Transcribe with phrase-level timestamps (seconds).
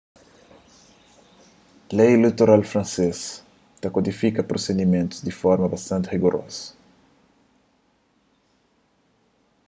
[1.97, 3.19] lei ileitoral fransês
[3.81, 6.61] ta kodifika prosidimentus di forma bastanti rigurozu